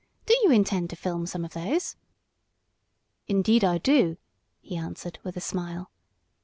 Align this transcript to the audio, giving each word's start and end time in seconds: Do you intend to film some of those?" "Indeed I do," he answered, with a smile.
Do 0.25 0.35
you 0.41 0.49
intend 0.49 0.89
to 0.89 0.95
film 0.95 1.27
some 1.27 1.45
of 1.45 1.53
those?" 1.53 1.95
"Indeed 3.27 3.63
I 3.63 3.77
do," 3.77 4.17
he 4.59 4.75
answered, 4.75 5.19
with 5.23 5.37
a 5.37 5.41
smile. 5.41 5.91